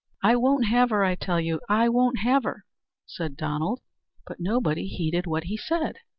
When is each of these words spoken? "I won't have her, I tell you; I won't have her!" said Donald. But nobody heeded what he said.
"I 0.23 0.35
won't 0.35 0.65
have 0.65 0.89
her, 0.89 1.03
I 1.03 1.13
tell 1.13 1.39
you; 1.39 1.59
I 1.69 1.87
won't 1.87 2.21
have 2.23 2.41
her!" 2.43 2.65
said 3.05 3.37
Donald. 3.37 3.81
But 4.25 4.39
nobody 4.39 4.87
heeded 4.87 5.27
what 5.27 5.43
he 5.43 5.57
said. 5.57 5.97